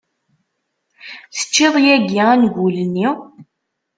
Tecciḍ 1.35 1.75
yagi 1.85 2.21
angul-nni. 2.33 3.07